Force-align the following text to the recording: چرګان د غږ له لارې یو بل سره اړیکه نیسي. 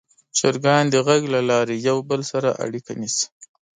چرګان 0.37 0.83
د 0.93 0.95
غږ 1.07 1.21
له 1.33 1.41
لارې 1.49 1.75
یو 1.87 1.97
بل 2.09 2.21
سره 2.31 2.49
اړیکه 2.65 2.91
نیسي. 3.01 3.27